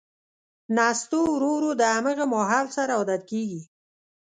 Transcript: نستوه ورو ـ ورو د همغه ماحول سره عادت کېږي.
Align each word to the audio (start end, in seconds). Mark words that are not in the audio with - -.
نستوه 0.75 1.25
ورو 1.31 1.51
ـ 1.53 1.55
ورو 1.55 1.71
د 1.79 1.81
همغه 1.95 2.25
ماحول 2.33 2.67
سره 2.77 2.91
عادت 2.99 3.21
کېږي. 3.31 3.61